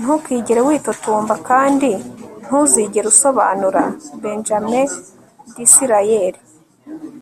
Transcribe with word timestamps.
ntukigere 0.00 0.60
witotomba 0.68 1.34
kandi 1.48 1.88
ntuzigere 2.44 3.06
usobanura.- 3.12 3.82
benjamin 4.22 4.90
disraeli 5.56 6.40